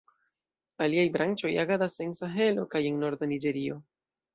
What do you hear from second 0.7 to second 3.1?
Aliaj branĉoj agadas en Sahelo kaj en